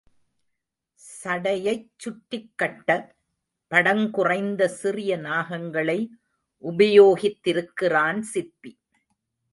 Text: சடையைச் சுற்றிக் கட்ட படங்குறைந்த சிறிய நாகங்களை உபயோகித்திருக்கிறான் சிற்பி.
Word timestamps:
சடையைச் 1.23 1.89
சுற்றிக் 1.97 2.51
கட்ட 2.55 3.15
படங்குறைந்த 3.71 4.67
சிறிய 4.67 5.17
நாகங்களை 5.17 5.99
உபயோகித்திருக்கிறான் 6.63 8.19
சிற்பி. 8.19 8.79